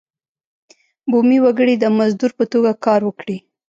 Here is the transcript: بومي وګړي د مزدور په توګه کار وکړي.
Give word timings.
بومي 1.09 1.37
وګړي 1.41 1.75
د 1.79 1.85
مزدور 1.97 2.31
په 2.39 2.45
توګه 2.51 2.71
کار 2.85 3.01
وکړي. 3.05 3.37